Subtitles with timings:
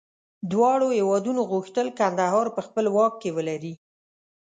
[0.51, 3.73] دواړو هېوادونو غوښتل کندهار په خپل واک کې ولري.